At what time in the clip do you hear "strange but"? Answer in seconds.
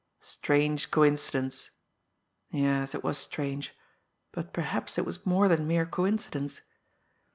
3.19-4.51